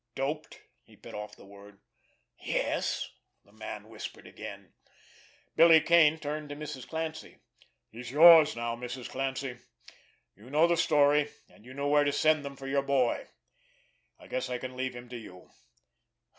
[0.15, 1.79] "Doped?" He bit off the word.
[2.39, 3.11] "Yes,"
[3.45, 4.73] the man whispered again.
[5.55, 6.87] Billy Kane turned to Mrs.
[6.87, 7.37] Clancy.
[7.91, 9.07] "He's yours now, Mrs.
[9.07, 9.59] Clancy.
[10.35, 13.27] You know the story, and you know where to send them for your boy.
[14.17, 15.51] I guess I can leave him to you.